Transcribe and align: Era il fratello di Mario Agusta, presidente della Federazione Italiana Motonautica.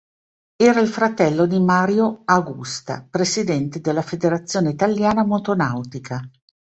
Era 0.55 0.79
il 0.79 0.87
fratello 0.87 1.45
di 1.45 1.59
Mario 1.59 2.23
Agusta, 2.25 3.05
presidente 3.07 3.81
della 3.81 4.01
Federazione 4.01 4.71
Italiana 4.71 5.23
Motonautica. 5.23 6.27